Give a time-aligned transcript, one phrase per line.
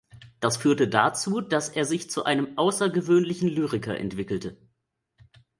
[0.39, 4.57] Das führte dazu, dass er sich zu einem außergewöhnlichen Lyriker entwickelte.